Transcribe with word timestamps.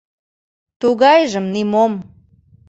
Тугайжым 0.79 1.45
нимом. 1.53 1.93